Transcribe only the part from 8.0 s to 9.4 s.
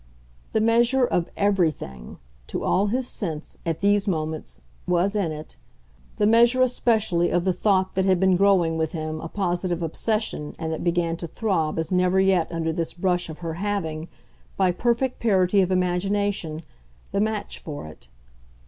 had been growing with him a